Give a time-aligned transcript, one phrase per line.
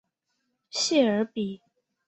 [0.71, 1.61] 谢尔比。